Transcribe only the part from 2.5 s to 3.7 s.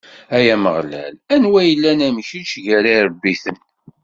gar iṛebbiten?